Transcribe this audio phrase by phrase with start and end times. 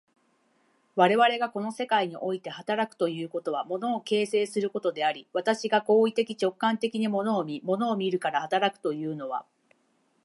[0.95, 9.45] 我々がこの世界において働くということは、物を形成することであり、私が行為的直観的に物を見、物を見るから働くというのは、